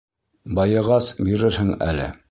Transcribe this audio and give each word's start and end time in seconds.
Байығас, 0.59 1.13
бирерһең 1.29 1.73
әле. 1.91 2.13